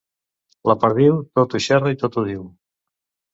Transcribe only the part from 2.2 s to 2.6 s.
diu.